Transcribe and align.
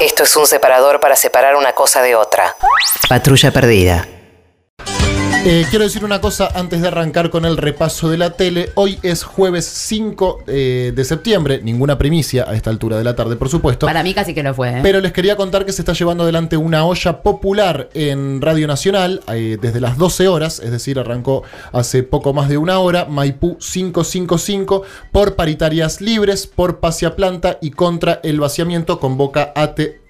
Esto 0.00 0.24
es 0.24 0.36
un 0.36 0.46
separador 0.46 1.00
para 1.00 1.16
separar 1.16 1.56
una 1.56 1.72
cosa 1.72 2.02
de 2.02 2.14
otra. 2.16 2.56
Patrulla 3.08 3.50
perdida. 3.50 4.06
Eh, 5.46 5.66
quiero 5.68 5.84
decir 5.84 6.06
una 6.06 6.22
cosa 6.22 6.48
antes 6.54 6.80
de 6.80 6.88
arrancar 6.88 7.28
con 7.28 7.44
el 7.44 7.58
repaso 7.58 8.08
de 8.08 8.16
la 8.16 8.30
tele. 8.30 8.70
Hoy 8.76 8.98
es 9.02 9.24
jueves 9.24 9.66
5 9.66 10.44
eh, 10.46 10.92
de 10.96 11.04
septiembre. 11.04 11.60
Ninguna 11.62 11.98
primicia 11.98 12.48
a 12.48 12.54
esta 12.54 12.70
altura 12.70 12.96
de 12.96 13.04
la 13.04 13.14
tarde, 13.14 13.36
por 13.36 13.50
supuesto. 13.50 13.84
Para 13.84 14.02
mí 14.02 14.14
casi 14.14 14.32
que 14.32 14.42
lo 14.42 14.54
fue. 14.54 14.70
¿eh? 14.70 14.80
Pero 14.82 15.02
les 15.02 15.12
quería 15.12 15.36
contar 15.36 15.66
que 15.66 15.72
se 15.72 15.82
está 15.82 15.92
llevando 15.92 16.22
adelante 16.22 16.56
una 16.56 16.86
olla 16.86 17.20
popular 17.20 17.90
en 17.92 18.40
Radio 18.40 18.66
Nacional 18.66 19.20
eh, 19.34 19.58
desde 19.60 19.82
las 19.82 19.98
12 19.98 20.28
horas, 20.28 20.60
es 20.60 20.70
decir, 20.70 20.98
arrancó 20.98 21.42
hace 21.72 22.02
poco 22.04 22.32
más 22.32 22.48
de 22.48 22.56
una 22.56 22.78
hora, 22.78 23.04
Maipú 23.04 23.58
555, 23.58 24.82
por 25.12 25.36
paritarias 25.36 26.00
libres, 26.00 26.46
por 26.46 26.80
Pasia 26.80 27.16
Planta 27.16 27.58
y 27.60 27.72
contra 27.72 28.18
el 28.22 28.40
vaciamiento, 28.40 28.98
convoca 28.98 29.52
ATE 29.54 30.03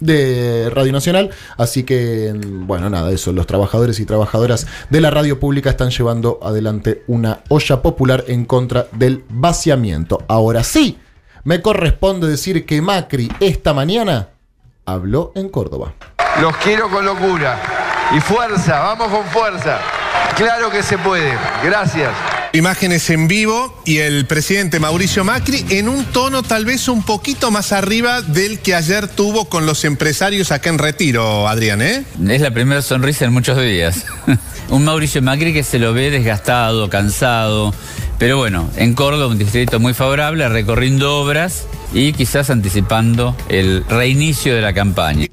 de 0.00 0.70
Radio 0.70 0.92
Nacional. 0.92 1.30
Así 1.56 1.84
que, 1.84 2.32
bueno, 2.34 2.90
nada, 2.90 3.10
eso. 3.12 3.32
Los 3.32 3.46
trabajadores 3.46 4.00
y 4.00 4.06
trabajadoras 4.06 4.66
de 4.88 5.00
la 5.00 5.10
radio 5.10 5.38
pública 5.38 5.70
están 5.70 5.90
llevando 5.90 6.40
adelante 6.42 7.04
una 7.06 7.40
olla 7.48 7.82
popular 7.82 8.24
en 8.26 8.44
contra 8.44 8.86
del 8.92 9.24
vaciamiento. 9.28 10.24
Ahora 10.28 10.64
sí, 10.64 10.98
me 11.44 11.62
corresponde 11.62 12.26
decir 12.26 12.66
que 12.66 12.82
Macri 12.82 13.30
esta 13.40 13.72
mañana 13.72 14.30
habló 14.86 15.32
en 15.34 15.48
Córdoba. 15.48 15.94
Los 16.40 16.56
quiero 16.56 16.88
con 16.90 17.04
locura. 17.04 17.60
Y 18.16 18.20
fuerza, 18.20 18.80
vamos 18.80 19.08
con 19.08 19.24
fuerza. 19.26 19.78
Claro 20.36 20.70
que 20.70 20.82
se 20.82 20.98
puede. 20.98 21.36
Gracias. 21.62 22.10
Imágenes 22.52 23.08
en 23.10 23.28
vivo 23.28 23.80
y 23.84 23.98
el 23.98 24.26
presidente 24.26 24.80
Mauricio 24.80 25.22
Macri 25.22 25.64
en 25.70 25.88
un 25.88 26.04
tono 26.06 26.42
tal 26.42 26.64
vez 26.64 26.88
un 26.88 27.04
poquito 27.04 27.52
más 27.52 27.70
arriba 27.70 28.22
del 28.22 28.58
que 28.58 28.74
ayer 28.74 29.06
tuvo 29.06 29.48
con 29.48 29.66
los 29.66 29.84
empresarios 29.84 30.50
acá 30.50 30.68
en 30.68 30.78
Retiro, 30.78 31.46
Adrián, 31.46 31.80
¿eh? 31.80 32.04
Es 32.28 32.40
la 32.40 32.50
primera 32.50 32.82
sonrisa 32.82 33.24
en 33.24 33.32
muchos 33.32 33.56
días. 33.62 34.04
un 34.68 34.84
Mauricio 34.84 35.22
Macri 35.22 35.52
que 35.52 35.62
se 35.62 35.78
lo 35.78 35.92
ve 35.92 36.10
desgastado, 36.10 36.90
cansado, 36.90 37.72
pero 38.18 38.36
bueno, 38.36 38.68
en 38.76 38.94
Córdoba 38.94 39.28
un 39.28 39.38
distrito 39.38 39.78
muy 39.78 39.94
favorable, 39.94 40.48
recorriendo 40.48 41.20
obras 41.20 41.66
y 41.94 42.12
quizás 42.12 42.50
anticipando 42.50 43.36
el 43.48 43.84
reinicio 43.88 44.56
de 44.56 44.60
la 44.60 44.72
campaña. 44.72 45.28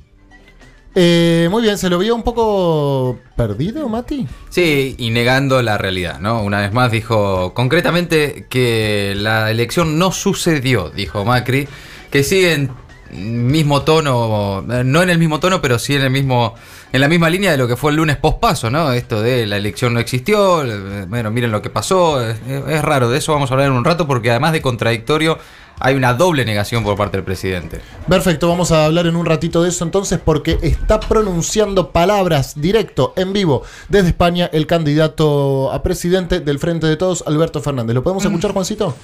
Eh, 1.00 1.48
muy 1.52 1.62
bien, 1.62 1.78
¿se 1.78 1.92
lo 1.92 2.00
vio 2.00 2.16
un 2.16 2.24
poco 2.24 3.20
perdido, 3.36 3.88
Mati? 3.88 4.28
Sí, 4.50 4.96
y 4.98 5.12
negando 5.12 5.62
la 5.62 5.78
realidad, 5.78 6.20
¿no? 6.20 6.42
Una 6.42 6.60
vez 6.62 6.74
más 6.74 6.92
dijo 6.92 7.54
concretamente 7.54 8.48
que 8.50 9.14
la 9.16 9.52
elección 9.52 10.00
no 10.00 10.12
sucedió, 10.12 10.90
dijo 10.90 11.24
Macri, 11.24 11.68
que 12.10 12.24
sigue 12.24 12.54
en 12.54 12.72
mismo 13.12 13.84
tono, 13.84 14.64
no 14.64 15.04
en 15.04 15.10
el 15.12 15.20
mismo 15.20 15.40
tono, 15.40 15.62
pero 15.62 15.78
sí 15.78 15.94
en 15.94 16.02
el 16.02 16.10
mismo 16.10 16.56
en 16.92 17.02
la 17.02 17.08
misma 17.08 17.30
línea 17.30 17.52
de 17.52 17.58
lo 17.58 17.68
que 17.68 17.76
fue 17.76 17.92
el 17.92 17.98
lunes 17.98 18.18
pospaso, 18.18 18.72
¿no? 18.72 18.92
Esto 18.92 19.22
de 19.22 19.46
la 19.46 19.58
elección 19.58 19.94
no 19.94 20.00
existió, 20.00 20.64
bueno, 21.08 21.30
miren 21.30 21.52
lo 21.52 21.62
que 21.62 21.70
pasó, 21.70 22.28
es, 22.28 22.38
es 22.68 22.82
raro, 22.82 23.12
de 23.12 23.20
eso 23.20 23.34
vamos 23.34 23.52
a 23.52 23.54
hablar 23.54 23.68
en 23.68 23.74
un 23.74 23.86
rato 23.86 24.08
porque 24.08 24.32
además 24.32 24.52
de 24.52 24.64
contradictorio 24.64 25.38
hay 25.80 25.96
una 25.96 26.14
doble 26.14 26.46
negación 26.46 26.84
por 26.84 26.96
parte 26.96 27.18
del 27.18 27.24
presidente. 27.24 27.82
Perfecto, 28.08 28.48
vamos 28.48 28.72
a 28.72 28.86
hablar 28.86 29.08
en 29.08 29.16
un 29.16 29.26
ratito 29.26 29.64
de 29.64 29.70
eso 29.70 29.84
entonces 29.84 30.20
porque 30.24 30.58
está 30.62 31.00
pronunciando 31.00 31.92
palabras 31.92 32.60
directo, 32.60 33.14
en 33.16 33.34
vivo, 33.34 33.64
desde 33.90 34.10
España, 34.10 34.50
el 34.54 34.66
candidato 34.66 35.72
a 35.72 35.84
presidente 35.84 36.40
del 36.40 36.60
Frente 36.60 36.88
de 36.88 36.98
Todos, 36.98 37.24
Alberto 37.28 37.62
Fernández. 37.62 37.94
¿Lo 37.94 38.04
podemos 38.04 38.26
escuchar, 38.26 38.52
Juancito? 38.52 38.96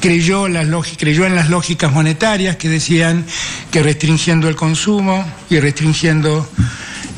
Creyó, 0.00 0.48
las 0.48 0.66
creyó 0.98 1.26
en 1.26 1.36
las 1.36 1.48
lógicas 1.48 1.92
monetarias 1.92 2.56
que 2.56 2.68
decían 2.68 3.24
que 3.70 3.82
restringiendo 3.82 4.48
el 4.48 4.56
consumo 4.56 5.24
y 5.48 5.60
restringiendo 5.60 6.46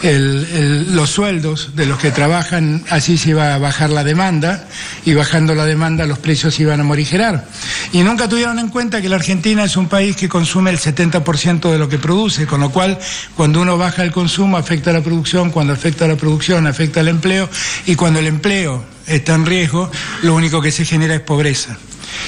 el, 0.04 0.46
el, 0.52 0.94
los 0.94 1.08
sueldos 1.08 1.70
de 1.74 1.86
los 1.86 1.98
que 1.98 2.10
trabajan, 2.10 2.84
así 2.90 3.16
se 3.16 3.30
iba 3.30 3.54
a 3.54 3.58
bajar 3.58 3.88
la 3.88 4.04
demanda 4.04 4.68
y 5.06 5.14
bajando 5.14 5.54
la 5.54 5.64
demanda 5.64 6.06
los 6.06 6.18
precios 6.18 6.60
iban 6.60 6.78
a 6.80 6.84
morigerar. 6.84 7.46
Y 7.90 8.02
nunca 8.02 8.28
tuvieron 8.28 8.58
en 8.58 8.68
cuenta 8.68 9.00
que 9.00 9.08
la 9.08 9.16
Argentina 9.16 9.64
es 9.64 9.78
un 9.78 9.88
país 9.88 10.14
que 10.14 10.28
consume 10.28 10.70
el 10.70 10.78
70% 10.78 11.72
de 11.72 11.78
lo 11.78 11.88
que 11.88 11.98
produce, 11.98 12.46
con 12.46 12.60
lo 12.60 12.68
cual 12.68 12.98
cuando 13.34 13.62
uno 13.62 13.78
baja 13.78 14.02
el 14.02 14.12
consumo 14.12 14.58
afecta 14.58 14.92
la 14.92 15.00
producción, 15.00 15.50
cuando 15.50 15.72
afecta 15.72 16.06
la 16.06 16.16
producción 16.16 16.66
afecta 16.66 17.00
al 17.00 17.08
empleo 17.08 17.48
y 17.86 17.94
cuando 17.94 18.20
el 18.20 18.26
empleo 18.26 18.84
está 19.06 19.34
en 19.34 19.46
riesgo, 19.46 19.90
lo 20.22 20.34
único 20.34 20.60
que 20.60 20.70
se 20.70 20.84
genera 20.84 21.14
es 21.14 21.22
pobreza. 21.22 21.78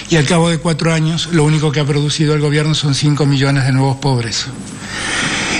Y 0.09 0.16
al 0.16 0.25
cabo 0.25 0.48
de 0.48 0.59
cuatro 0.59 0.94
años, 0.94 1.28
lo 1.32 1.44
único 1.44 1.70
que 1.72 1.81
ha 1.81 1.84
producido 1.84 2.32
el 2.34 2.41
gobierno 2.41 2.75
son 2.75 2.94
5 2.94 3.26
millones 3.26 3.65
de 3.65 3.72
nuevos 3.72 3.98
pobres. 3.98 4.47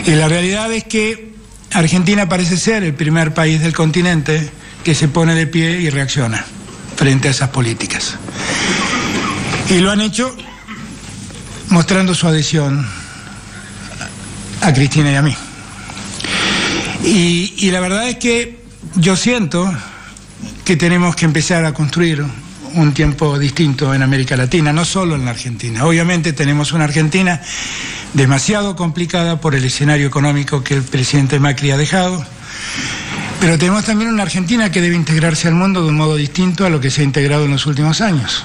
Y 0.07 0.13
la 0.13 0.29
realidad 0.29 0.73
es 0.73 0.85
que 0.85 1.36
Argentina 1.79 2.27
parece 2.27 2.57
ser 2.57 2.85
el 2.85 2.95
primer 2.95 3.35
país 3.35 3.61
del 3.61 3.75
continente 3.75 4.49
que 4.83 4.95
se 4.95 5.09
pone 5.09 5.35
de 5.35 5.47
pie 5.47 5.79
y 5.79 5.91
reacciona 5.91 6.43
frente 6.97 7.29
a 7.29 7.33
esas 7.33 7.51
políticas. 7.51 8.17
Y 9.69 9.81
lo 9.81 9.91
han 9.91 10.01
hecho 10.01 10.35
mostrando 11.69 12.15
su 12.15 12.27
adhesión 12.27 12.87
a 14.63 14.73
Cristina 14.73 15.13
y 15.13 15.15
a 15.17 15.23
mí. 15.23 15.37
Y, 17.05 17.71
la 17.71 17.81
verdad 17.81 18.09
es 18.09 18.17
que 18.17 18.59
yo 18.95 19.15
siento 19.15 19.71
que 20.65 20.77
tenemos 20.77 21.15
que 21.15 21.27
empezar 21.27 21.67
a 21.67 21.75
construir 21.75 22.25
un 22.73 22.95
tiempo 22.95 23.39
distinto 23.39 23.93
en 23.93 24.03
América 24.03 24.35
Latina, 24.35 24.73
no 24.73 24.87
solo 24.87 25.15
en 25.15 25.27
la 25.27 25.33
Argentina. 25.33 25.85
Obviamente 25.85 26.33
tenemos 26.33 26.73
una 26.73 26.85
Argentina 26.85 27.41
demasiado 28.17 28.77
complicada 28.77 29.41
por 29.41 29.55
el 29.55 29.65
escenario 29.65 30.07
económico 30.07 30.65
que 30.65 30.73
el 30.73 30.83
presidente 30.83 31.39
Macri 31.39 31.71
ha 31.71 31.77
dejado. 31.77 32.25
Pero 33.41 33.59
tenemos 33.59 33.85
también 33.85 34.11
una 34.11 34.23
Argentina 34.23 34.73
que 34.73 34.81
debe 34.81 34.97
integrarse 34.97 35.49
al 35.49 35.55
mundo 35.55 35.83
de 35.83 35.91
un 35.91 35.97
modo 35.97 36.17
distinto 36.17 36.65
a 36.65 36.71
lo 36.71 36.81
que 36.81 36.91
se 36.91 37.03
ha 37.03 37.05
integrado 37.05 37.45
en 37.45 37.51
los 37.51 37.67
últimos 37.67 38.01
años. 38.01 38.45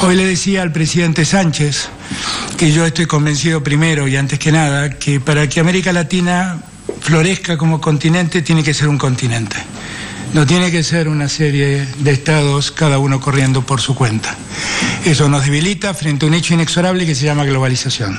Hoy 0.00 0.16
le 0.16 0.24
decía 0.24 0.62
al 0.62 0.72
presidente 0.72 1.26
Sánchez 1.26 1.90
que 2.56 2.72
yo 2.72 2.86
estoy 2.86 3.04
convencido 3.04 3.62
primero 3.62 4.08
y 4.08 4.16
antes 4.16 4.38
que 4.38 4.50
nada 4.50 4.90
que 4.90 5.20
para 5.20 5.46
que 5.46 5.60
América 5.60 5.92
Latina 5.92 6.58
florezca 7.02 7.58
como 7.58 7.82
continente 7.82 8.40
tiene 8.40 8.64
que 8.64 8.72
ser 8.72 8.88
un 8.88 8.96
continente. 8.96 9.56
No 10.32 10.46
tiene 10.46 10.70
que 10.70 10.82
ser 10.82 11.08
una 11.08 11.28
serie 11.28 11.86
de 11.98 12.10
estados, 12.10 12.72
cada 12.72 12.98
uno 12.98 13.20
corriendo 13.20 13.66
por 13.66 13.82
su 13.82 13.94
cuenta. 13.94 14.34
Eso 15.04 15.28
nos 15.28 15.44
debilita 15.44 15.92
frente 15.92 16.24
a 16.24 16.28
un 16.28 16.34
hecho 16.34 16.54
inexorable 16.54 17.04
que 17.04 17.14
se 17.14 17.26
llama 17.26 17.44
globalización 17.44 18.18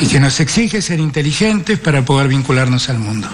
y 0.00 0.08
que 0.08 0.18
nos 0.18 0.40
exige 0.40 0.82
ser 0.82 0.98
inteligentes 0.98 1.78
para 1.78 2.04
poder 2.04 2.26
vincularnos 2.26 2.88
al 2.88 2.98
mundo. 2.98 3.28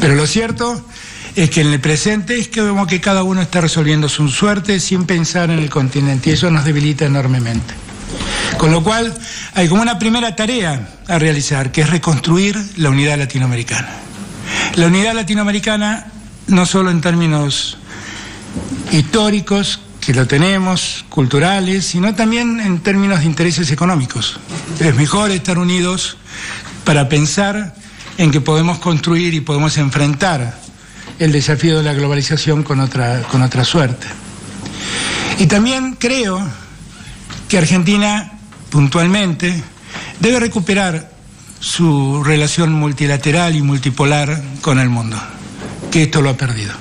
Pero 0.00 0.14
lo 0.14 0.24
cierto 0.28 0.86
es 1.34 1.50
que 1.50 1.62
en 1.62 1.72
el 1.72 1.80
presente 1.80 2.38
es 2.38 2.46
que 2.46 2.62
vemos 2.62 2.86
que 2.86 3.00
cada 3.00 3.24
uno 3.24 3.42
está 3.42 3.60
resolviendo 3.60 4.08
su 4.08 4.28
suerte 4.28 4.78
sin 4.78 5.04
pensar 5.04 5.50
en 5.50 5.58
el 5.58 5.68
continente 5.68 6.30
y 6.30 6.34
eso 6.34 6.48
nos 6.52 6.64
debilita 6.64 7.06
enormemente. 7.06 7.74
Con 8.56 8.70
lo 8.70 8.84
cual 8.84 9.12
hay 9.54 9.66
como 9.66 9.82
una 9.82 9.98
primera 9.98 10.36
tarea 10.36 10.90
a 11.08 11.18
realizar, 11.18 11.72
que 11.72 11.80
es 11.80 11.90
reconstruir 11.90 12.56
la 12.76 12.90
unidad 12.90 13.18
latinoamericana. 13.18 13.88
La 14.76 14.86
unidad 14.86 15.14
latinoamericana 15.14 16.12
no 16.48 16.66
solo 16.66 16.90
en 16.90 17.00
términos 17.00 17.78
históricos, 18.92 19.80
que 20.00 20.14
lo 20.14 20.26
tenemos, 20.26 21.04
culturales, 21.08 21.84
sino 21.84 22.14
también 22.14 22.60
en 22.60 22.78
términos 22.78 23.20
de 23.20 23.26
intereses 23.26 23.72
económicos. 23.72 24.38
Es 24.78 24.94
mejor 24.94 25.32
estar 25.32 25.58
unidos 25.58 26.16
para 26.84 27.08
pensar 27.08 27.74
en 28.16 28.30
que 28.30 28.40
podemos 28.40 28.78
construir 28.78 29.34
y 29.34 29.40
podemos 29.40 29.76
enfrentar 29.78 30.60
el 31.18 31.32
desafío 31.32 31.78
de 31.78 31.82
la 31.82 31.92
globalización 31.92 32.62
con 32.62 32.78
otra, 32.78 33.22
con 33.22 33.42
otra 33.42 33.64
suerte. 33.64 34.06
Y 35.40 35.46
también 35.46 35.96
creo 35.98 36.40
que 37.48 37.58
Argentina, 37.58 38.38
puntualmente, 38.70 39.60
debe 40.20 40.38
recuperar 40.38 41.10
su 41.58 42.22
relación 42.22 42.72
multilateral 42.72 43.56
y 43.56 43.62
multipolar 43.62 44.40
con 44.62 44.78
el 44.78 44.88
mundo 44.88 45.20
que 45.96 46.02
esto 46.02 46.20
lo 46.20 46.28
ha 46.28 46.36
perdido. 46.36 46.74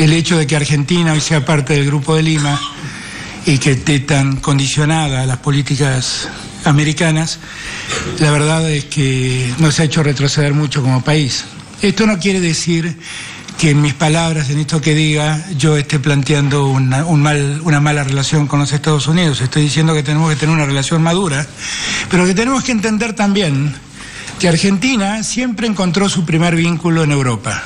El 0.00 0.12
hecho 0.14 0.36
de 0.36 0.48
que 0.48 0.56
Argentina 0.56 1.12
hoy 1.12 1.20
sea 1.20 1.44
parte 1.44 1.74
del 1.74 1.86
Grupo 1.86 2.16
de 2.16 2.24
Lima 2.24 2.60
y 3.46 3.58
que 3.58 3.70
esté 3.70 4.00
tan 4.00 4.38
condicionada 4.38 5.22
a 5.22 5.26
las 5.26 5.36
políticas 5.36 6.28
americanas, 6.64 7.38
la 8.18 8.32
verdad 8.32 8.68
es 8.68 8.86
que 8.86 9.54
nos 9.60 9.78
ha 9.78 9.84
hecho 9.84 10.02
retroceder 10.02 10.54
mucho 10.54 10.82
como 10.82 11.04
país. 11.04 11.44
Esto 11.82 12.04
no 12.04 12.18
quiere 12.18 12.40
decir 12.40 12.98
que 13.58 13.70
en 13.70 13.80
mis 13.80 13.94
palabras, 13.94 14.50
en 14.50 14.58
esto 14.58 14.80
que 14.80 14.96
diga, 14.96 15.46
yo 15.56 15.76
esté 15.76 16.00
planteando 16.00 16.66
una, 16.66 17.04
un 17.04 17.22
mal, 17.22 17.60
una 17.62 17.78
mala 17.78 18.02
relación 18.02 18.48
con 18.48 18.58
los 18.58 18.72
Estados 18.72 19.06
Unidos. 19.06 19.40
Estoy 19.40 19.62
diciendo 19.62 19.94
que 19.94 20.02
tenemos 20.02 20.28
que 20.30 20.34
tener 20.34 20.52
una 20.52 20.66
relación 20.66 21.00
madura, 21.00 21.46
pero 22.10 22.26
que 22.26 22.34
tenemos 22.34 22.64
que 22.64 22.72
entender 22.72 23.12
también 23.12 23.72
que 24.40 24.48
Argentina 24.48 25.22
siempre 25.22 25.68
encontró 25.68 26.08
su 26.08 26.24
primer 26.24 26.56
vínculo 26.56 27.04
en 27.04 27.12
Europa 27.12 27.62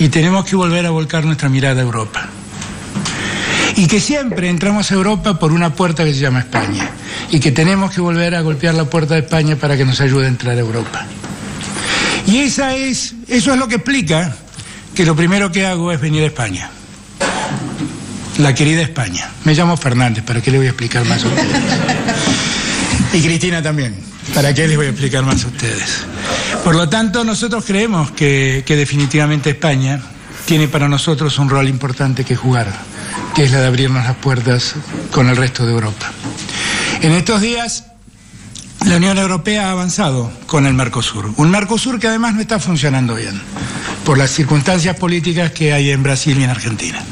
y 0.00 0.08
tenemos 0.08 0.46
que 0.46 0.56
volver 0.56 0.86
a 0.86 0.90
volcar 0.90 1.26
nuestra 1.26 1.48
mirada 1.48 1.80
a 1.80 1.84
Europa. 1.84 2.28
y 3.76 3.86
que 3.86 4.00
siempre 4.00 4.48
entramos 4.48 4.90
a 4.90 4.94
Europa 4.94 5.38
por 5.38 5.52
una 5.52 5.74
puerta 5.74 6.04
que 6.04 6.12
se 6.12 6.20
llama 6.20 6.40
España 6.40 6.90
y 7.30 7.38
que 7.38 7.52
tenemos 7.52 7.92
que 7.92 8.00
volver 8.00 8.34
a 8.34 8.40
golpear 8.40 8.74
la 8.74 8.84
puerta 8.86 9.14
de 9.14 9.20
España 9.20 9.56
para 9.56 9.76
que 9.76 9.84
nos 9.84 10.00
ayude 10.00 10.24
a 10.24 10.28
entrar 10.28 10.56
a 10.56 10.60
Europa. 10.60 11.06
Y 12.26 12.38
esa 12.38 12.74
es, 12.74 13.14
eso 13.28 13.52
es 13.52 13.58
lo 13.58 13.68
que 13.68 13.76
explica 13.76 14.36
que 14.94 15.04
lo 15.04 15.14
primero 15.14 15.52
que 15.52 15.64
hago 15.64 15.92
es 15.92 16.00
venir 16.00 16.24
a 16.24 16.26
España. 16.26 16.70
La 18.38 18.54
querida 18.54 18.82
España. 18.82 19.30
Me 19.44 19.54
llamo 19.54 19.76
Fernández, 19.76 20.24
¿para 20.24 20.40
qué 20.40 20.50
le 20.50 20.58
voy 20.58 20.66
a 20.66 20.70
explicar 20.70 21.04
más 21.04 21.24
a 21.24 21.28
ustedes? 21.28 21.56
Y 23.12 23.20
Cristina 23.20 23.62
también, 23.62 23.94
¿para 24.34 24.52
qué 24.54 24.66
les 24.66 24.76
voy 24.76 24.86
a 24.86 24.90
explicar 24.90 25.24
más 25.24 25.44
a 25.44 25.48
ustedes? 25.48 26.06
Por 26.64 26.76
lo 26.76 26.88
tanto, 26.88 27.24
nosotros 27.24 27.64
creemos 27.64 28.10
que, 28.10 28.62
definitivamente 28.66 29.50
España 29.50 30.00
tiene 30.44 30.68
para 30.68 30.88
nosotros 30.88 31.38
un 31.38 31.48
rol 31.48 31.68
importante 31.68 32.24
que 32.24 32.36
jugar, 32.36 32.72
que 33.34 33.44
es 33.44 33.50
la 33.50 33.60
de 33.60 33.66
abrirnos 33.66 34.04
las 34.04 34.16
puertas 34.16 34.74
con 35.10 35.28
el 35.28 35.36
resto 35.36 35.64
de 35.64 35.72
Europa. 35.72 36.10
En 37.02 37.12
estos 37.12 37.40
días 37.40 37.84
la 38.86 38.96
Unión 38.96 39.18
Europea 39.18 39.68
ha 39.68 39.72
avanzado 39.72 40.30
con 40.46 40.66
el 40.66 40.74
Mercosur. 40.74 41.32
Un 41.36 41.50
Mercosur 41.50 41.98
que 41.98 42.08
además 42.08 42.34
no 42.34 42.40
está 42.40 42.58
funcionando 42.58 43.14
bien 43.14 43.40
por 44.04 44.18
las 44.18 44.30
circunstancias 44.30 44.96
políticas 44.96 45.52
que 45.52 45.72
hay 45.72 45.90
en 45.90 46.02
Brasil 46.02 46.38
y 46.38 46.44
en 46.44 46.50
Argentina. 46.50 47.02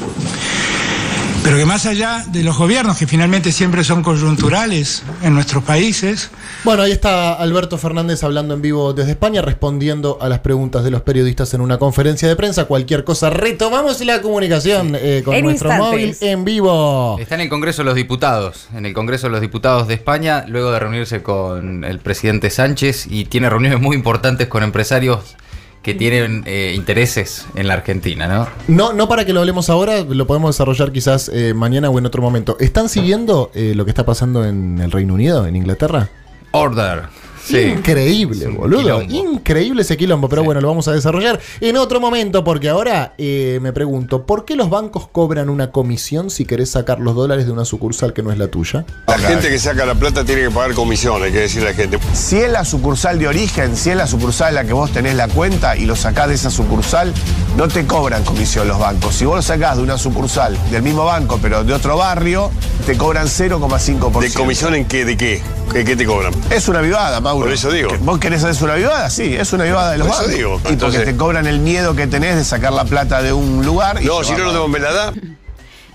Pero 1.43 1.57
que 1.57 1.65
más 1.65 1.85
allá 1.85 2.25
de 2.27 2.43
los 2.43 2.57
gobiernos, 2.57 2.97
que 2.97 3.07
finalmente 3.07 3.51
siempre 3.51 3.83
son 3.83 4.03
coyunturales 4.03 5.03
en 5.21 5.33
nuestros 5.33 5.63
países, 5.63 6.29
Bueno, 6.63 6.83
ahí 6.83 6.91
está 6.91 7.33
Alberto 7.33 7.77
Fernández 7.77 8.23
hablando 8.23 8.53
en 8.53 8.61
vivo 8.61 8.93
desde 8.93 9.11
España, 9.11 9.41
respondiendo 9.41 10.17
a 10.21 10.27
las 10.27 10.39
preguntas 10.39 10.83
de 10.83 10.91
los 10.91 11.01
periodistas 11.01 11.53
en 11.53 11.61
una 11.61 11.77
conferencia 11.77 12.27
de 12.27 12.35
prensa. 12.35 12.65
Cualquier 12.65 13.03
cosa, 13.05 13.29
retomamos 13.29 14.01
la 14.01 14.21
comunicación 14.21 14.95
eh, 14.95 15.21
con 15.23 15.33
En 15.33 15.45
nuestro 15.45 15.71
móvil 15.71 16.15
en 16.19 16.43
vivo. 16.43 17.17
Está 17.19 17.35
en 17.35 17.41
el 17.41 17.49
Congreso 17.49 17.81
de 17.83 17.85
los 17.85 17.95
Diputados, 17.95 18.67
en 18.75 18.85
el 18.85 18.93
Congreso 18.93 19.27
de 19.27 19.31
los 19.31 19.41
Diputados 19.41 19.87
de 19.87 19.93
España, 19.93 20.45
luego 20.47 20.71
de 20.71 20.79
reunirse 20.79 21.23
con 21.23 21.85
el 21.85 21.99
presidente 21.99 22.49
Sánchez 22.49 23.07
y 23.09 23.25
tiene 23.25 23.49
reuniones 23.49 23.79
muy 23.79 23.95
importantes 23.95 24.47
con 24.47 24.63
empresarios 24.63 25.35
que 25.81 25.93
tienen 25.93 26.43
eh, 26.45 26.73
intereses 26.75 27.47
en 27.55 27.67
la 27.67 27.75
Argentina, 27.75 28.27
¿no? 28.27 28.47
No, 28.67 28.93
no 28.93 29.07
para 29.07 29.25
que 29.25 29.33
lo 29.33 29.39
hablemos 29.39 29.69
ahora, 29.69 30.01
lo 30.01 30.27
podemos 30.27 30.55
desarrollar 30.55 30.91
quizás 30.91 31.29
eh, 31.33 31.53
mañana 31.53 31.89
o 31.89 31.97
en 31.97 32.05
otro 32.05 32.21
momento. 32.21 32.57
¿Están 32.59 32.89
siguiendo 32.89 33.51
eh, 33.53 33.73
lo 33.75 33.85
que 33.85 33.91
está 33.91 34.05
pasando 34.05 34.45
en 34.45 34.79
el 34.81 34.91
Reino 34.91 35.13
Unido, 35.13 35.47
en 35.47 35.55
Inglaterra? 35.55 36.09
Order. 36.51 37.03
Sí. 37.43 37.59
Increíble, 37.59 38.47
boludo. 38.47 39.01
quilombo. 39.01 39.13
Increíble 39.13 39.81
ese 39.81 39.97
quilombo, 39.97 40.29
pero 40.29 40.43
bueno, 40.43 40.61
lo 40.61 40.67
vamos 40.67 40.87
a 40.87 40.93
desarrollar 40.93 41.39
en 41.61 41.77
otro 41.77 41.99
momento 41.99 42.43
porque 42.43 42.69
ahora 42.69 43.13
eh, 43.17 43.59
me 43.61 43.73
pregunto, 43.73 44.25
¿por 44.25 44.45
qué 44.45 44.55
los 44.55 44.69
bancos 44.69 45.07
cobran 45.07 45.49
una 45.49 45.71
comisión 45.71 46.29
si 46.29 46.45
querés 46.45 46.71
sacar 46.71 46.99
los 46.99 47.15
dólares 47.15 47.45
de 47.45 47.51
una 47.51 47.65
sucursal 47.65 48.13
que 48.13 48.21
no 48.21 48.31
es 48.31 48.37
la 48.37 48.47
tuya? 48.47 48.85
La 49.07 49.17
gente 49.17 49.49
que 49.49 49.59
saca 49.59 49.85
la 49.85 49.95
plata 49.95 50.23
tiene 50.23 50.43
que 50.43 50.51
pagar 50.51 50.73
comisión, 50.73 51.23
hay 51.23 51.31
que 51.31 51.39
decirle 51.39 51.69
a 51.69 51.71
la 51.71 51.77
gente. 51.77 51.99
Si 52.13 52.37
es 52.37 52.51
la 52.51 52.65
sucursal 52.65 53.19
de 53.19 53.27
origen, 53.27 53.75
si 53.75 53.89
es 53.89 53.95
la 53.95 54.07
sucursal 54.07 54.49
en 54.49 54.55
la 54.55 54.65
que 54.65 54.73
vos 54.73 54.91
tenés 54.91 55.15
la 55.15 55.27
cuenta 55.27 55.75
y 55.75 55.85
lo 55.85 55.95
sacás 55.95 56.29
de 56.29 56.35
esa 56.35 56.49
sucursal, 56.49 57.13
no 57.57 57.67
te 57.67 57.85
cobran 57.85 58.23
comisión 58.23 58.67
los 58.67 58.79
bancos. 58.79 59.15
Si 59.15 59.25
vos 59.25 59.35
lo 59.37 59.41
sacás 59.41 59.77
de 59.77 59.83
una 59.83 59.97
sucursal 59.97 60.57
del 60.71 60.81
mismo 60.81 61.05
banco, 61.05 61.39
pero 61.41 61.63
de 61.63 61.73
otro 61.73 61.97
barrio, 61.97 62.51
te 62.85 62.97
cobran 62.97 63.27
0,5%. 63.27 64.19
¿De 64.19 64.33
comisión 64.33 64.75
en 64.75 64.85
qué? 64.85 65.05
¿De 65.05 65.17
qué? 65.17 65.41
¿Qué, 65.71 65.85
qué 65.85 65.95
te 65.95 66.05
cobran? 66.05 66.33
Es 66.49 66.67
una 66.67 66.81
vivada, 66.81 67.19
Mauro. 67.21 67.45
Por 67.45 67.53
eso 67.53 67.71
digo. 67.71 67.89
¿Que 67.89 67.97
¿Vos 67.97 68.17
querés 68.19 68.43
hacer 68.43 68.63
una 68.63 68.75
vivada? 68.75 69.09
Sí, 69.09 69.35
es 69.35 69.53
una 69.53 69.65
vivada 69.65 69.91
de 69.91 69.99
los 69.99 70.07
Por 70.07 70.15
eso 70.15 70.23
bancos. 70.23 70.37
digo, 70.37 70.61
Y 70.71 70.75
porque 70.77 70.99
te 70.99 71.15
cobran 71.15 71.45
el 71.47 71.59
miedo 71.59 71.95
que 71.95 72.07
tenés 72.07 72.35
de 72.37 72.43
sacar 72.43 72.73
la 72.73 72.85
plata 72.85 73.21
de 73.21 73.33
un 73.33 73.63
lugar. 73.65 74.01
y 74.01 74.05
No, 74.05 74.23
si 74.23 74.31
no, 74.31 74.37
no 74.39 74.43
llevarla- 74.45 74.53
tengo 74.53 74.67
me 74.67 74.79
la 74.79 74.93
da. 74.93 75.13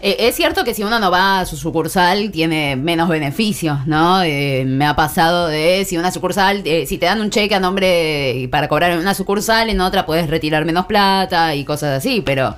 Eh, 0.00 0.17
es 0.29 0.37
cierto 0.37 0.65
que 0.65 0.75
si 0.75 0.82
uno 0.85 0.99
no 1.00 1.11
va 1.11 1.41
a 1.41 1.47
su 1.47 1.56
sucursal 1.56 2.31
tiene 2.31 2.76
menos 2.76 3.09
beneficios, 3.09 3.87
¿no? 3.87 4.23
Eh, 4.23 4.65
me 4.67 4.87
ha 4.87 4.94
pasado 4.94 5.49
de 5.49 5.85
si 5.88 5.97
una 5.97 6.11
sucursal, 6.12 6.61
eh, 6.67 6.85
si 6.87 6.99
te 6.99 7.06
dan 7.06 7.20
un 7.23 7.31
cheque 7.31 7.55
a 7.55 7.61
nombre 7.61 8.47
para 8.53 8.69
cobrar 8.69 8.91
en 8.93 8.99
una 8.99 9.15
sucursal, 9.15 9.70
en 9.70 9.81
otra 9.81 10.05
puedes 10.05 10.29
retirar 10.29 10.65
menos 10.67 10.85
plata 10.87 11.55
y 11.55 11.65
cosas 11.65 11.97
así, 11.99 12.20
pero 12.20 12.55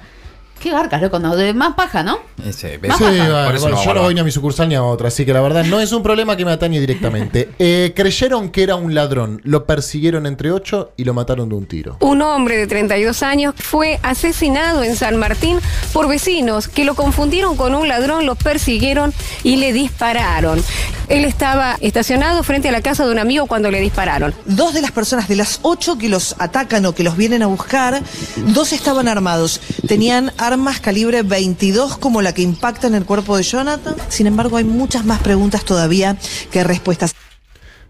qué 0.60 0.70
garcas, 0.70 1.00
loco, 1.02 1.18
no, 1.18 1.36
de 1.36 1.54
más 1.54 1.74
paja, 1.74 2.02
¿no? 2.02 2.18
Ese, 2.44 2.78
Más 2.78 2.98
Sí, 2.98 3.04
Por 3.04 3.54
eso 3.54 3.68
no 3.68 3.84
yo 3.84 3.94
no 3.94 4.02
voy 4.02 4.14
ni 4.14 4.20
a 4.20 4.24
mi 4.24 4.30
sucursal 4.30 4.68
ni 4.68 4.74
a 4.74 4.82
otra, 4.82 5.08
así 5.08 5.24
que 5.24 5.32
la 5.32 5.40
verdad 5.40 5.64
no 5.64 5.80
es 5.80 5.92
un 5.92 6.02
problema 6.02 6.36
que 6.36 6.44
me 6.44 6.52
atañe 6.52 6.80
directamente. 6.80 7.50
Eh, 7.58 7.94
creyeron 7.96 8.50
que 8.50 8.62
era 8.62 8.76
un 8.76 8.94
ladrón, 8.94 9.40
lo 9.42 9.64
persiguieron 9.64 10.26
entre 10.26 10.52
ocho 10.52 10.92
y 10.96 11.04
lo 11.04 11.14
mataron 11.14 11.48
de 11.48 11.54
un 11.54 11.66
tiro. 11.66 11.96
Un 12.00 12.20
hombre 12.22 12.56
de 12.56 12.66
32 12.66 13.22
años 13.22 13.54
fue 13.56 13.98
asesinado 14.02 14.82
en 14.84 14.94
San 14.94 15.16
Martín 15.16 15.58
por 15.92 16.06
vecinos 16.06 16.68
que 16.68 16.84
lo 16.84 16.94
confundieron 16.94 17.56
con 17.56 17.74
un 17.74 17.88
ladrón, 17.88 18.26
lo 18.26 18.34
persiguieron 18.34 19.12
y 19.42 19.56
le 19.56 19.72
dispararon. 19.72 20.62
Él 21.08 21.24
estaba 21.24 21.76
estacionado 21.80 22.42
frente 22.42 22.68
a 22.68 22.72
la 22.72 22.82
casa 22.82 23.04
de 23.04 23.12
un 23.12 23.18
amigo 23.18 23.46
cuando 23.46 23.70
le 23.70 23.80
dispararon. 23.80 24.34
Dos 24.44 24.74
de 24.74 24.82
las 24.82 24.92
personas 24.92 25.28
de 25.28 25.36
las 25.36 25.60
ocho 25.62 25.98
que 25.98 26.08
los 26.08 26.34
atacan 26.38 26.84
o 26.86 26.94
que 26.94 27.04
los 27.04 27.16
vienen 27.16 27.42
a 27.42 27.46
buscar, 27.46 28.02
dos 28.48 28.72
estaban 28.72 29.08
armados. 29.08 29.60
Tenían 29.86 30.32
armas 30.38 30.80
calibre 30.80 31.22
22 31.22 31.98
como 31.98 32.22
la 32.22 32.34
que 32.34 32.42
impacta 32.42 32.86
en 32.86 32.94
el 32.94 33.04
cuerpo 33.04 33.36
de 33.36 33.42
Jonathan. 33.42 33.94
Sin 34.08 34.26
embargo, 34.26 34.56
hay 34.56 34.64
muchas 34.64 35.04
más 35.04 35.20
preguntas 35.20 35.64
todavía 35.64 36.16
que 36.50 36.64
respuestas. 36.64 37.14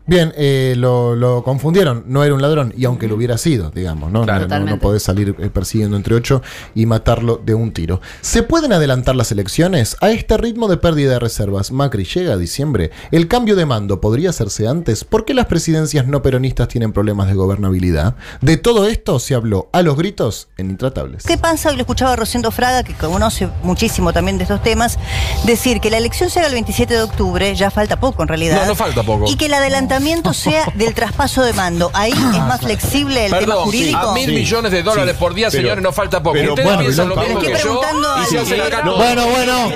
Bien, 0.08 0.32
eh, 0.36 0.74
lo, 0.76 1.16
lo 1.16 1.42
confundieron, 1.42 2.04
no 2.06 2.22
era 2.22 2.32
un 2.32 2.40
ladrón, 2.40 2.72
y 2.76 2.84
aunque 2.84 3.08
lo 3.08 3.16
hubiera 3.16 3.36
sido, 3.38 3.70
digamos, 3.70 4.12
¿no? 4.12 4.22
Claro. 4.22 4.46
no, 4.46 4.60
no, 4.60 4.78
podés 4.78 5.02
salir 5.02 5.34
eh, 5.38 5.50
persiguiendo 5.50 5.96
entre 5.96 6.14
ocho 6.14 6.42
y 6.76 6.86
matarlo 6.86 7.40
de 7.44 7.54
un 7.54 7.72
tiro. 7.72 8.00
¿Se 8.20 8.44
pueden 8.44 8.72
adelantar 8.72 9.16
las 9.16 9.32
elecciones? 9.32 9.96
A 10.00 10.10
este 10.10 10.36
ritmo 10.36 10.68
de 10.68 10.76
pérdida 10.76 11.12
de 11.12 11.18
reservas, 11.18 11.72
Macri 11.72 12.04
llega 12.04 12.34
a 12.34 12.36
diciembre. 12.36 12.92
¿El 13.10 13.26
cambio 13.26 13.56
de 13.56 13.66
mando 13.66 14.00
podría 14.00 14.30
hacerse 14.30 14.68
antes? 14.68 15.02
¿Por 15.02 15.24
qué 15.24 15.34
las 15.34 15.46
presidencias 15.46 16.06
no 16.06 16.22
peronistas 16.22 16.68
tienen 16.68 16.92
problemas 16.92 17.26
de 17.26 17.34
gobernabilidad? 17.34 18.14
De 18.40 18.56
todo 18.56 18.86
esto 18.86 19.18
se 19.18 19.34
habló 19.34 19.70
a 19.72 19.82
los 19.82 19.96
gritos 19.96 20.48
en 20.56 20.70
Intratables. 20.70 21.24
¿Qué 21.24 21.36
pasa? 21.36 21.70
Hoy 21.70 21.76
lo 21.76 21.82
escuchaba 21.82 22.12
a 22.12 22.16
Rosendo 22.16 22.52
Fraga, 22.52 22.84
que 22.84 22.94
conoce 22.94 23.48
muchísimo 23.64 24.12
también 24.12 24.38
de 24.38 24.44
estos 24.44 24.62
temas, 24.62 25.00
decir 25.44 25.80
que 25.80 25.90
la 25.90 25.98
elección 25.98 26.30
se 26.30 26.38
haga 26.38 26.48
el 26.48 26.54
27 26.54 26.94
de 26.94 27.02
octubre, 27.02 27.54
ya 27.56 27.72
falta 27.72 27.98
poco 27.98 28.22
en 28.22 28.28
realidad. 28.28 28.60
No, 28.62 28.66
no 28.68 28.74
falta 28.76 29.02
poco. 29.02 29.24
Y 29.28 29.36
que 29.36 29.46
el 29.46 29.54
adelantamiento 29.96 30.32
sea 30.34 30.66
del 30.74 30.94
traspaso 30.94 31.42
de 31.42 31.52
mando. 31.52 31.90
Ahí 31.94 32.12
es 32.12 32.18
más 32.18 32.60
flexible 32.60 33.26
el 33.26 33.32
tema 33.38 33.54
jurídico. 33.56 33.98
a 33.98 34.12
mil 34.14 34.26
Sí, 34.26 34.32
millones 34.32 34.72
de 34.72 34.82
dólares 34.82 35.14
sí, 35.14 35.20
por 35.20 35.34
día, 35.34 35.48
pero- 35.50 35.62
señores, 35.62 35.82
no 35.82 35.92
falta 35.92 36.22
poco. 36.22 36.34
pero 36.34 36.50
Ustedes 36.50 36.66
bueno, 36.68 36.80
piensan 36.82 37.08
lo- 37.08 37.14
lo 37.16 37.20
mismo 37.22 37.40
Le 37.40 37.46
que 37.46 37.52
estoy 37.54 37.70
yo 37.72 37.80
preguntando 37.80 38.22
y 38.22 38.26
se 38.26 38.38
a- 38.38 38.42
hacen 38.42 38.60
acá 38.60 38.82
todo. 38.84 38.96
Bueno, 38.96 39.26
bueno. 39.26 39.72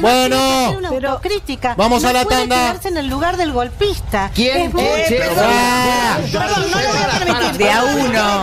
Bueno. 0.00 0.70
Una 0.78 0.88
autocrítica. 0.88 1.74
Vamos 1.76 2.04
a 2.04 2.12
la 2.12 2.24
puede 2.24 2.40
tanda. 2.40 2.56
quedarse 2.56 2.88
en 2.88 2.96
el 2.98 3.06
lugar 3.08 3.36
del 3.36 3.52
golpista. 3.52 4.30
¿Quién? 4.34 4.58
Es 4.62 4.72
muy- 4.74 4.82
Eh, 4.84 5.04
pero- 5.08 5.32
Ah. 5.42 6.18
Perdón, 6.32 6.70
no 6.70 6.80
lo 6.80 6.88
voy 6.88 7.02
a 7.02 7.18
permitir. 7.18 7.56
De 7.58 7.70
a 7.70 7.82
uno. 7.84 8.42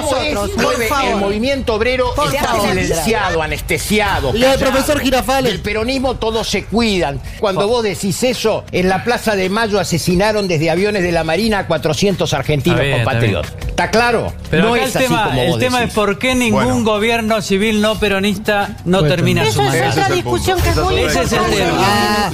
Nosotros. 0.00 0.50
Por 0.50 0.78
bien, 0.78 0.90
El 1.12 1.16
movimiento 1.16 1.74
obrero 1.74 2.14
Por 2.14 2.34
está 2.34 2.48
favor. 2.48 2.68
silenciado, 2.68 3.42
anestesiado. 3.42 4.32
Y 4.34 4.36
el 4.36 4.42
callado. 4.42 4.58
profesor 4.60 5.00
Girafales. 5.00 5.52
El 5.52 5.60
peronismo 5.60 6.14
todos 6.16 6.48
se 6.48 6.64
cuidan. 6.64 7.20
Cuando 7.40 7.68
vos 7.68 7.82
decís 7.82 8.22
eso, 8.22 8.64
en 8.72 8.88
la 8.88 9.04
Plaza 9.04 9.36
de 9.36 9.48
Mayo 9.48 9.78
asesinaron 9.80 10.48
desde 10.48 10.70
aviones 10.70 11.02
de 11.02 11.12
la 11.12 11.24
Marina 11.24 11.60
a 11.60 11.66
400 11.66 12.32
argentinos 12.34 12.80
bien, 12.80 12.96
compatriotas. 12.96 13.52
¿Está 13.66 13.90
claro? 13.90 14.32
Pero 14.50 14.64
no 14.68 14.76
es 14.76 14.82
el 14.82 14.88
así 14.88 14.98
tema, 14.98 15.24
como 15.24 15.42
el 15.42 15.58
tema 15.58 15.78
decís. 15.80 15.90
es 15.90 15.94
por 15.94 16.18
qué 16.18 16.34
ningún 16.34 16.64
Bueno. 16.64 16.84
gobierno 16.84 17.42
civil 17.42 17.80
no 17.80 17.98
peronista 17.98 18.76
no 18.84 19.02
termina 19.04 19.42
su 19.44 19.48
Eso 19.50 19.62
es 19.62 19.68
mandato. 19.68 19.90
otra 20.00 20.08
discusión 20.14 20.60
que 20.60 20.68
es 20.70 20.76
muy 20.76 20.94
Ese 21.00 21.06
es 21.22 21.32
el 21.32 21.38
importante. 21.38 21.56
tema. 21.56 21.78
Ah. 21.80 22.30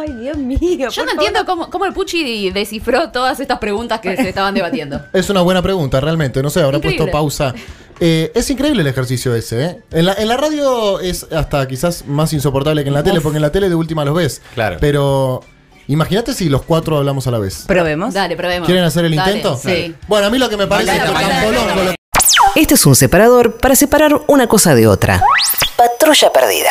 Ay, 0.00 0.12
Dios 0.12 0.36
mío. 0.36 0.88
Yo 0.90 1.04
no 1.04 1.12
entiendo 1.12 1.44
cómo, 1.46 1.70
cómo 1.70 1.84
el 1.86 1.92
Puchi 1.92 2.50
descifró 2.50 3.10
todas 3.10 3.40
estas 3.40 3.58
preguntas 3.58 4.00
que 4.00 4.16
se 4.16 4.28
estaban 4.28 4.54
debatiendo. 4.54 5.00
Es 5.12 5.28
una 5.30 5.40
buena 5.40 5.62
pregunta, 5.62 6.00
realmente. 6.00 6.42
No 6.42 6.50
sé, 6.50 6.62
habrá 6.62 6.76
Increíble. 6.78 6.98
puesto 7.04 7.12
pausa. 7.12 7.54
Eh, 8.00 8.30
es 8.34 8.48
increíble 8.50 8.82
el 8.82 8.86
ejercicio 8.86 9.34
ese, 9.34 9.64
¿eh? 9.64 9.78
En 9.90 10.06
la, 10.06 10.14
en 10.14 10.28
la 10.28 10.36
radio 10.36 11.00
es 11.00 11.26
hasta 11.32 11.66
quizás 11.66 12.06
más 12.06 12.32
insoportable 12.32 12.84
que 12.84 12.88
en 12.88 12.94
la 12.94 13.02
tele, 13.02 13.20
porque 13.20 13.36
en 13.36 13.42
la 13.42 13.50
tele 13.50 13.68
de 13.68 13.74
última 13.74 14.04
los 14.04 14.14
ves. 14.14 14.40
Claro. 14.54 14.76
Pero 14.80 15.40
imagínate 15.88 16.32
si 16.32 16.48
los 16.48 16.62
cuatro 16.62 16.98
hablamos 16.98 17.26
a 17.26 17.32
la 17.32 17.38
vez. 17.38 17.64
Probemos. 17.66 18.14
Dale, 18.14 18.36
probemos. 18.36 18.66
¿Quieren 18.66 18.84
hacer 18.84 19.04
el 19.04 19.16
Dale, 19.16 19.38
intento? 19.38 19.56
Sí. 19.56 19.94
Bueno, 20.06 20.28
a 20.28 20.30
mí 20.30 20.38
lo 20.38 20.48
que 20.48 20.56
me 20.56 20.68
parece 20.68 20.94
es 20.96 21.02
que 21.02 21.08
lo 21.08 21.12
dale. 21.66 21.94
Este 22.54 22.74
es 22.74 22.86
un 22.86 22.94
separador 22.94 23.56
para 23.56 23.74
separar 23.74 24.20
una 24.28 24.46
cosa 24.46 24.74
de 24.76 24.86
otra. 24.86 25.22
Patrulla 25.76 26.32
perdida. 26.32 26.70